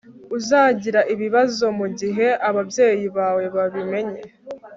[0.37, 4.21] Uzagira ibibazo mugihe ababyeyi bawe babimenye